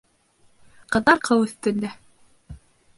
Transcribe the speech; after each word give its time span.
Ҡыҙҙар 0.97 1.23
ҡыл 1.29 1.45
өҫтөндә 1.47 1.95